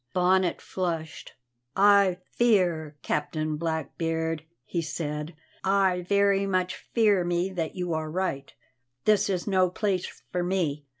[0.13, 1.33] Bonnet flushed.
[1.75, 8.51] "I fear, Captain Blackbeard," he said, "I very much fear me that you are right;
[9.05, 10.87] this is no place for me.